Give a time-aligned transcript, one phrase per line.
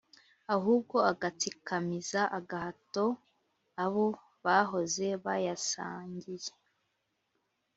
[0.55, 3.05] ahubwo agatsikamiza agahato
[3.83, 4.05] abo
[4.45, 6.51] bahoze bayasangiye